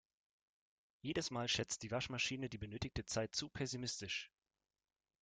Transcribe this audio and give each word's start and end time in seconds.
Jedes 1.03 1.29
Mal 1.29 1.47
schätzt 1.47 1.83
die 1.83 1.91
Waschmaschine 1.91 2.49
die 2.49 2.57
benötigte 2.57 3.05
Zeit 3.05 3.35
zu 3.35 3.49
pessimistisch. 3.49 4.31